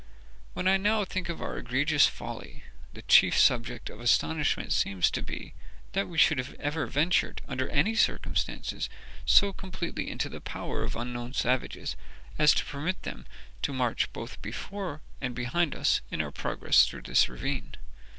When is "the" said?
2.91-3.03, 10.27-10.41